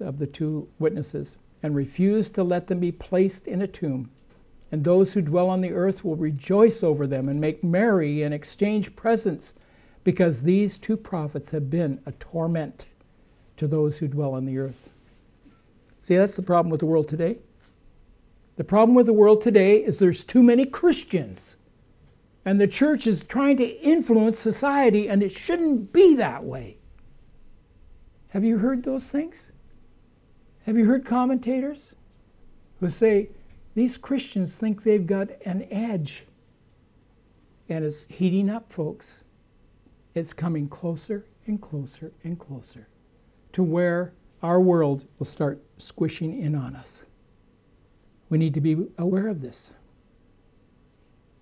[0.00, 4.10] of the two witnesses and refuse to let them be placed in a tomb.
[4.72, 8.32] And those who dwell on the earth will rejoice over them and make merry and
[8.32, 9.52] exchange presents
[10.02, 12.86] because these two prophets have been a torment
[13.58, 14.88] to those who dwell on the earth.
[16.00, 17.36] See, that's the problem with the world today.
[18.56, 21.56] The problem with the world today is there's too many Christians.
[22.44, 26.78] And the church is trying to influence society, and it shouldn't be that way.
[28.28, 29.52] Have you heard those things?
[30.64, 31.94] Have you heard commentators
[32.80, 33.28] who say
[33.74, 36.24] these Christians think they've got an edge?
[37.68, 39.24] And it's heating up, folks.
[40.14, 42.86] It's coming closer and closer and closer
[43.52, 47.04] to where our world will start squishing in on us.
[48.28, 49.72] We need to be aware of this.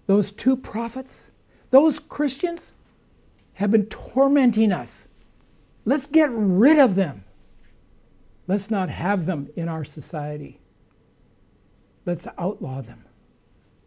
[0.06, 1.30] Those two prophets,
[1.70, 2.72] those Christians,
[3.54, 5.08] have been tormenting us.
[5.84, 7.24] Let's get rid of them.
[8.48, 10.60] Let's not have them in our society.
[12.06, 13.04] Let's outlaw them.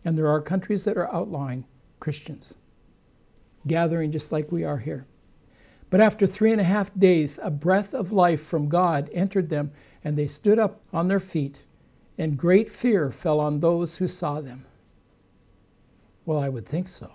[0.05, 1.65] And there are countries that are outlawing
[1.99, 2.55] Christians,
[3.65, 5.05] gathering just like we are here.
[5.89, 9.71] But after three and a half days, a breath of life from God entered them,
[10.03, 11.61] and they stood up on their feet,
[12.17, 14.65] and great fear fell on those who saw them.
[16.25, 17.09] Well, I would think so.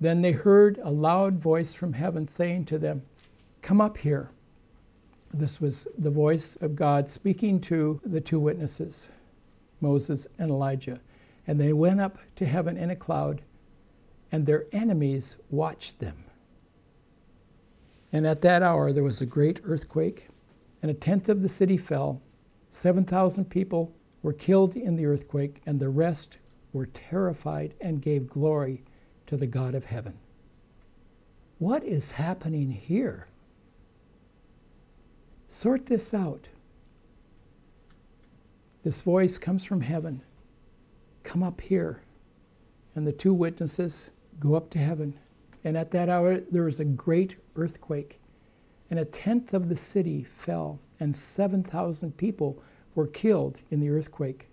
[0.00, 3.02] Then they heard a loud voice from heaven saying to them,
[3.60, 4.30] Come up here.
[5.34, 9.08] This was the voice of God speaking to the two witnesses,
[9.80, 11.00] Moses and Elijah.
[11.46, 13.40] And they went up to heaven in a cloud,
[14.30, 16.24] and their enemies watched them.
[18.12, 20.28] And at that hour there was a great earthquake,
[20.82, 22.20] and a tenth of the city fell.
[22.68, 23.90] 7,000 people
[24.22, 26.36] were killed in the earthquake, and the rest
[26.74, 28.84] were terrified and gave glory
[29.26, 30.18] to the God of heaven.
[31.58, 33.28] What is happening here?
[35.52, 36.48] Sort this out.
[38.82, 40.22] This voice comes from heaven.
[41.24, 42.00] Come up here.
[42.94, 44.10] And the two witnesses
[44.40, 45.12] go up to heaven.
[45.62, 48.18] And at that hour there was a great earthquake,
[48.88, 52.58] and a tenth of the city fell, and 7,000 people
[52.94, 54.48] were killed in the earthquake.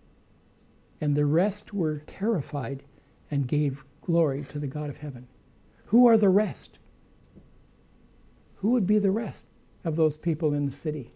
[1.00, 2.84] And the rest were terrified
[3.32, 5.30] and gave glory to the God of heaven.
[5.86, 6.78] Who are the rest?
[8.58, 9.46] Who would be the rest
[9.84, 11.12] of those people in the city?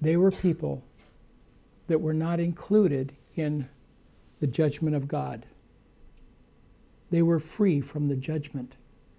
[0.00, 0.82] They were people
[1.86, 3.68] that were not included in
[4.40, 5.46] the judgment of God.
[7.10, 8.76] They were free from the judgment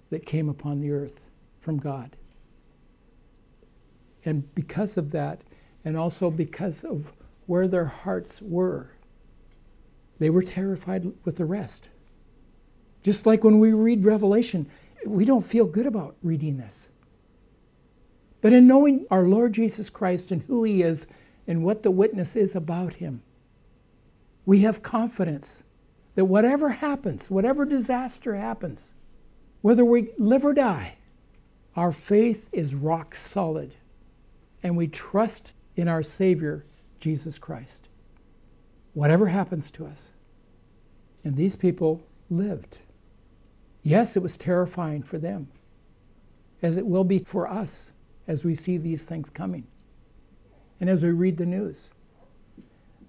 [0.09, 1.29] that came upon the earth
[1.61, 2.15] from God.
[4.25, 5.41] And because of that,
[5.85, 7.11] and also because of
[7.45, 8.89] where their hearts were,
[10.19, 11.89] they were terrified with the rest.
[13.03, 14.65] Just like when we read Revelation,
[15.05, 16.87] we don't feel good about reading this.
[18.43, 21.07] But in knowing our Lord Jesus Christ and who He is
[21.47, 23.21] and what the witness is about Him,
[24.45, 25.63] we have confidence
[26.15, 28.95] that whatever happens, whatever disaster happens,
[29.61, 30.95] whether we live or die,
[31.77, 33.73] our faith is rock solid
[34.61, 36.65] and we trust in our Savior,
[36.99, 37.87] Jesus Christ.
[38.93, 40.11] Whatever happens to us.
[41.23, 42.77] And these people lived.
[43.83, 45.47] Yes, it was terrifying for them,
[46.61, 47.92] as it will be for us
[48.27, 49.65] as we see these things coming
[50.79, 51.93] and as we read the news.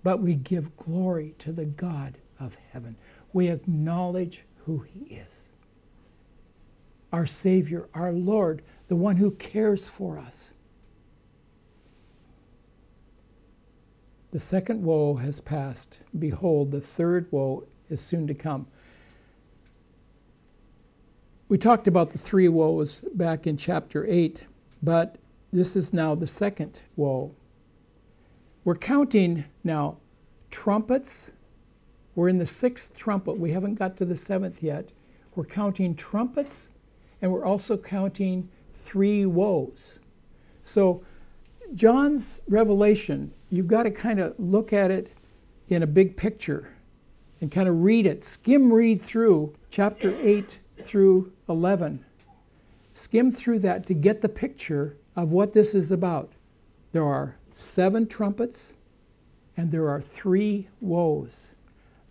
[0.02, 2.96] But we give glory to the God of heaven.
[3.32, 5.50] We acknowledge who He is
[7.14, 10.50] our Savior, our Lord, the one who cares for us.
[14.32, 15.98] The second woe has passed.
[16.18, 18.66] Behold, the third woe is soon to come.
[21.48, 24.42] We talked about the three woes back in chapter 8,
[24.84, 25.16] but
[25.52, 27.30] this is now the second woe.
[28.64, 29.96] We're counting now
[30.50, 31.30] trumpets,
[32.14, 33.38] we're in the sixth trumpet.
[33.38, 34.90] We haven't got to the seventh yet.
[35.34, 36.70] We're counting trumpets
[37.20, 39.98] and we're also counting three woes.
[40.62, 41.02] So,
[41.74, 45.10] John's revelation, you've got to kind of look at it
[45.70, 46.68] in a big picture
[47.40, 52.04] and kind of read it, skim read through chapter 8 through 11.
[52.96, 56.32] Skim through that to get the picture of what this is about.
[56.92, 58.74] There are seven trumpets
[59.56, 61.50] and there are three woes.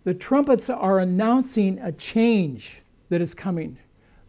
[0.04, 3.78] The trumpets are announcing a change that is coming.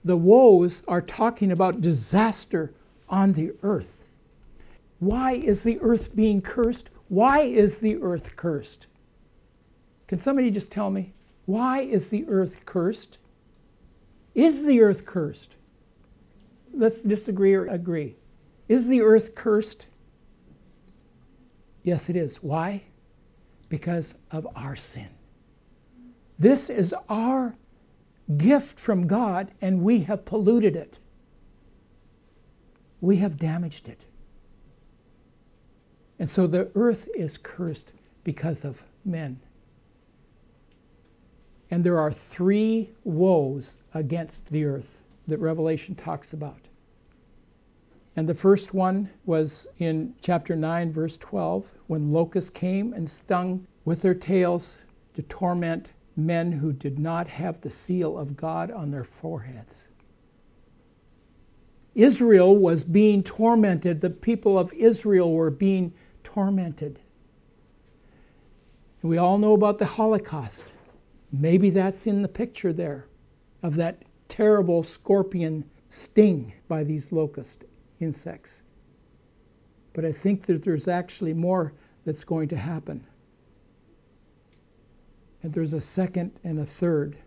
[0.06, 2.72] The woes are talking about disaster
[3.10, 4.06] on the earth.
[5.00, 6.90] Why is the earth being cursed?
[7.10, 8.88] Why is the earth cursed?
[10.08, 11.14] Can somebody just tell me?
[11.46, 13.18] Why is the earth cursed?
[14.34, 15.56] Is the earth cursed?
[16.76, 18.16] Let's disagree or agree.
[18.68, 19.86] Is the earth cursed?
[21.84, 22.44] Yes, it is.
[22.44, 22.82] Why?
[23.70, 25.08] Because of our sin.
[26.38, 27.56] This is our
[28.38, 31.00] gift from God, and we have polluted it.
[33.00, 34.02] We have damaged it.
[36.20, 37.92] And so the earth is cursed
[38.24, 39.40] because of men.
[41.72, 46.60] And there are three woes against the earth that Revelation talks about.
[48.16, 53.66] And the first one was in chapter 9, verse 12, when locusts came and stung
[53.84, 54.82] with their tails
[55.16, 59.90] to torment men who did not have the seal of God on their foreheads.
[61.94, 64.02] Israel was being tormented.
[64.02, 67.00] The people of Israel were being tormented.
[69.02, 70.64] We all know about the Holocaust.
[71.32, 73.06] Maybe that's in the picture there
[73.62, 77.64] of that terrible scorpion sting by these locust
[78.00, 78.62] insects.
[79.94, 81.74] But I think that there's actually more
[82.04, 83.06] that's going to happen.
[85.42, 87.18] And there's a second and a third.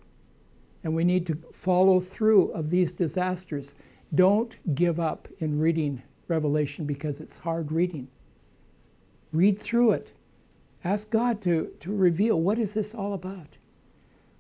[0.85, 3.75] And we need to follow through of these disasters.
[4.15, 8.09] Don't give up in reading Revelation because it's hard reading.
[9.33, 10.11] Read through it.
[10.85, 13.57] Ask God to, to reveal what is this all about?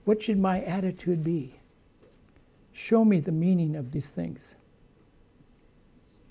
[0.04, 1.54] What should my attitude be?
[2.72, 4.54] Show me the meaning of these things.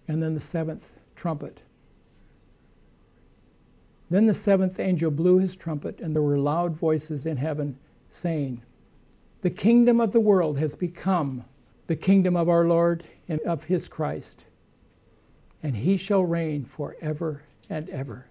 [0.08, 1.60] And then the seventh trumpet.
[4.10, 7.78] Then the seventh angel blew his trumpet, and there were loud voices in heaven
[8.10, 8.62] saying,
[9.42, 11.44] The kingdom of the world has become
[11.88, 14.46] the kingdom of our Lord and of his Christ,
[15.62, 18.26] and he shall reign forever and ever.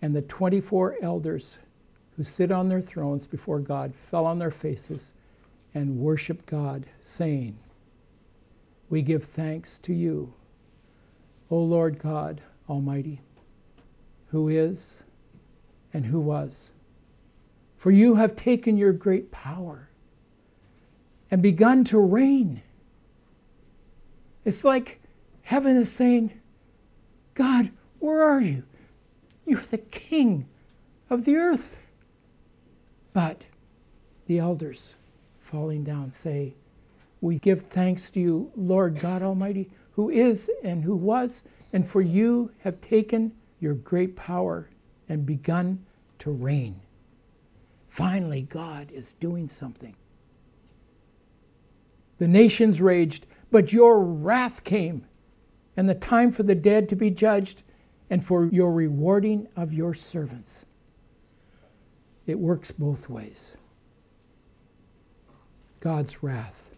[0.00, 1.58] And the 24 elders
[2.16, 5.14] who sit on their thrones before God fell on their faces
[5.74, 7.58] and worship God, saying,
[8.88, 10.32] We give thanks to you,
[11.50, 13.20] O Lord God Almighty,
[14.28, 15.02] who is
[15.92, 16.72] and who was.
[17.76, 19.88] For you have taken your great power
[21.30, 22.62] and begun to reign.
[24.44, 25.00] It's like
[25.42, 26.32] heaven is saying,
[27.34, 28.62] God, where are you?
[29.44, 30.46] You're the king
[31.10, 31.80] of the earth.
[33.12, 33.44] But
[34.26, 34.94] the elders
[35.44, 36.54] falling down say,
[37.20, 42.00] We give thanks to you, Lord God Almighty, who is and who was, and for
[42.00, 43.30] you have taken
[43.60, 44.68] your great power
[45.08, 45.78] and begun
[46.20, 46.80] to reign.
[47.88, 49.94] Finally, God is doing something.
[52.18, 55.04] The nations raged, but your wrath came,
[55.76, 57.62] and the time for the dead to be judged,
[58.08, 60.66] and for your rewarding of your servants.
[62.26, 63.56] It works both ways.
[65.84, 66.70] God's wrath.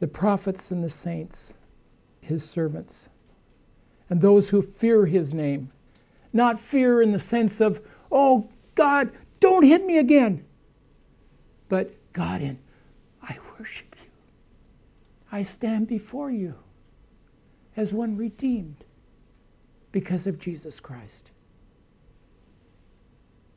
[0.00, 1.56] The prophets and the saints,
[2.20, 3.08] his servants,
[4.10, 5.72] and those who fear his name.
[6.34, 7.80] Not fear in the sense of,
[8.12, 9.10] oh, God,
[9.40, 10.44] don't hit me again.
[11.70, 12.58] But God, in,
[13.22, 14.10] I worship you.
[15.32, 16.54] I stand before you
[17.78, 18.84] as one redeemed
[19.90, 21.30] because of Jesus Christ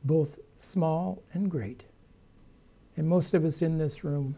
[0.04, 1.84] both small and great.
[3.00, 4.36] And most of us in this room,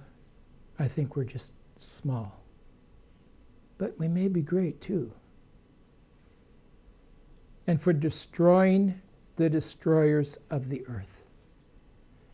[0.79, 2.45] I think we're just small.
[3.77, 5.13] But we may be great too.
[7.67, 8.95] And for destroying
[9.35, 11.27] the destroyers of the earth.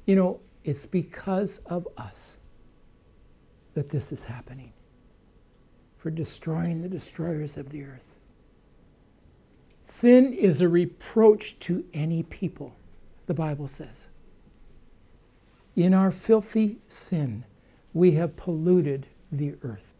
[0.04, 2.36] You know, it's because of us
[3.72, 4.74] that this is happening.
[5.96, 8.16] For destroying the destroyers of the earth.
[9.84, 12.76] Sin is a reproach to any people
[13.24, 14.08] the Bible says.
[15.78, 17.44] In our filthy sin,
[17.94, 19.94] we have polluted the earth.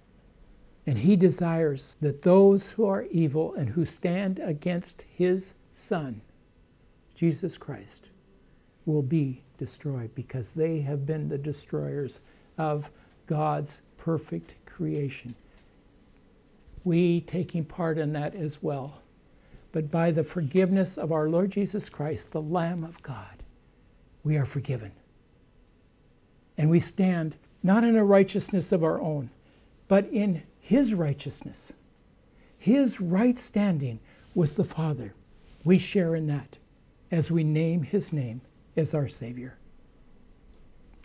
[0.89, 6.21] And he desires that those who are evil and who stand against his Son,
[7.15, 8.09] Jesus Christ,
[8.87, 12.23] will be destroyed because they have been the destroyers
[12.59, 12.91] of
[13.29, 15.33] God's perfect creation.
[16.83, 19.01] We taking part in that as well
[19.71, 23.45] but by the forgiveness of our Lord Jesus Christ, the Lamb of God,
[24.25, 24.91] we are forgiven.
[26.59, 29.31] And we stand not in a righteousness of our own,
[29.87, 31.73] but in His righteousness,
[32.59, 34.01] His right standing
[34.35, 35.15] with the Father.
[35.65, 36.57] We share in that
[37.11, 38.41] as we name His name
[38.77, 39.57] as our Savior.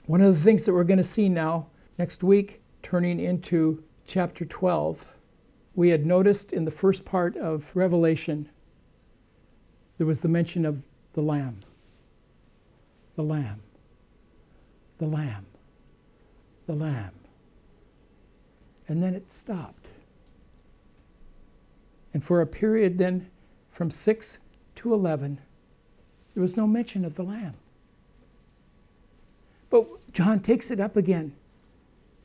[0.07, 4.45] One of the things that we're going to see now next week, turning into chapter
[4.45, 5.05] 12,
[5.75, 8.49] we had noticed in the first part of Revelation,
[9.97, 10.83] there was the mention of
[11.13, 11.59] the Lamb.
[13.15, 13.61] The Lamb.
[14.97, 15.45] The Lamb.
[16.67, 17.11] The Lamb.
[18.87, 19.87] And then it stopped.
[22.13, 23.29] And for a period then
[23.71, 24.39] from 6
[24.75, 25.39] to 11,
[26.33, 27.55] there was no mention of the Lamb.
[29.69, 31.33] But John takes it up again.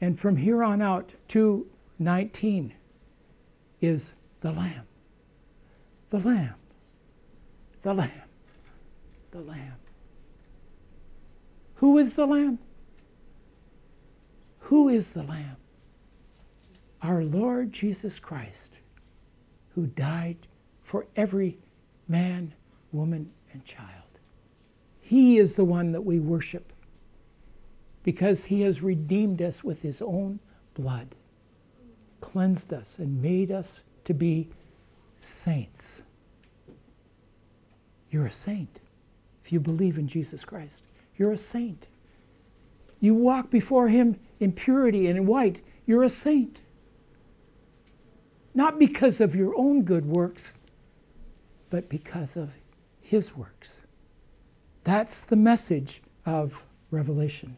[0.00, 1.66] And from here on out to
[1.98, 2.72] 19
[3.80, 4.86] is the Lamb.
[6.10, 6.54] The Lamb.
[7.82, 8.10] The Lamb.
[9.30, 9.76] The Lamb.
[11.78, 12.58] Who is the Lamb?
[14.58, 15.56] Who is the Lamb?
[17.02, 18.72] Our Lord Jesus Christ,
[19.74, 20.36] who died
[20.82, 21.56] for every
[22.08, 22.52] man,
[22.90, 23.88] woman, and child.
[25.00, 26.72] He is the one that we worship
[28.02, 30.40] because he has redeemed us with his own
[30.74, 31.14] blood,
[32.20, 34.48] cleansed us, and made us to be
[35.20, 36.02] saints.
[38.10, 38.80] You're a saint
[39.44, 40.82] if you believe in Jesus Christ.
[41.18, 41.86] You're a saint.
[43.00, 45.60] You walk before him in purity and in white.
[45.86, 46.60] You're a saint.
[48.54, 50.52] Not because of your own good works,
[51.70, 52.50] but because of
[53.00, 53.82] his works.
[54.84, 57.56] That's the message of Revelation.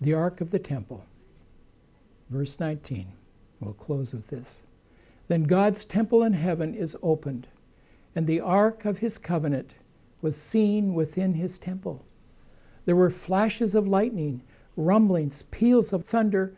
[0.00, 1.04] The Ark of the Temple,
[2.30, 3.06] verse 19.
[3.60, 4.64] We'll close with this.
[5.26, 7.46] Then God's temple in heaven is opened,
[8.14, 9.74] and the ark of his covenant
[10.20, 12.04] was seen within his temple.
[12.84, 14.42] There were flashes of lightning,
[14.76, 16.54] rumblings, peals of thunder,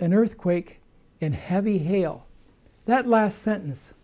[0.00, 0.80] an earthquake,
[1.20, 2.26] and heavy hail.
[2.86, 3.94] That last sentence,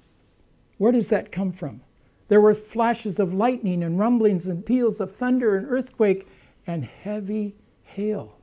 [0.79, 1.81] where does that come from?
[2.29, 6.29] There were flashes of lightning and rumblings and peals of thunder and earthquake
[6.67, 8.37] and heavy hail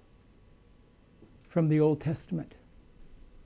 [1.47, 2.55] from the Old Testament.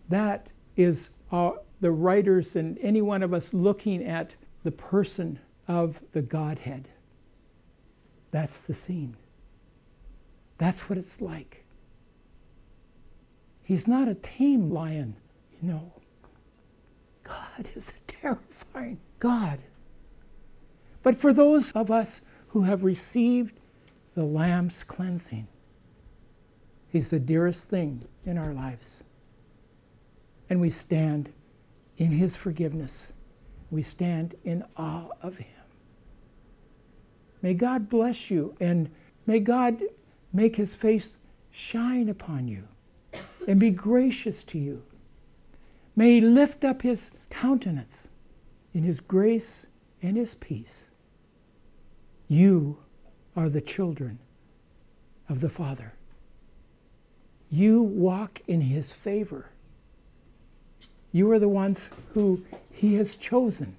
[0.09, 6.01] That is uh, the writers and any one of us looking at the person of
[6.11, 6.89] the Godhead.
[8.31, 9.15] That's the scene.
[10.57, 11.63] That's what it's like.
[13.63, 15.15] He's not a tame lion,
[15.61, 15.91] you know.
[17.23, 19.59] God is a terrifying God.
[21.03, 23.59] But for those of us who have received
[24.15, 25.47] the Lamb's cleansing,
[26.89, 29.03] He's the dearest thing in our lives.
[30.49, 31.31] And we stand
[31.97, 33.13] in His forgiveness.
[33.71, 35.60] We stand in awe of Him.
[37.41, 38.89] May God bless you and
[39.25, 39.81] may God
[40.31, 41.17] make His face
[41.51, 42.63] shine upon you
[43.47, 44.81] and be gracious to you.
[45.95, 48.07] May He lift up His countenance
[48.73, 49.65] in His grace
[50.01, 50.85] and His peace.
[52.27, 52.77] You
[53.35, 54.19] are the children
[55.27, 55.93] of the Father.
[57.49, 59.47] You walk in His favor.
[61.11, 63.75] You are the ones who He has chosen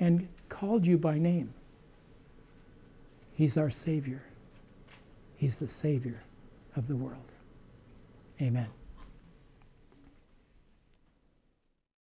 [0.00, 1.53] and called you by name.
[3.34, 4.22] He's our Savior.
[5.36, 6.22] He's the Savior
[6.76, 7.32] of the world.
[8.40, 8.68] Amen.